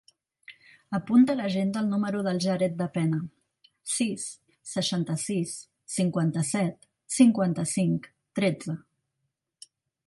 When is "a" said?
1.33-1.39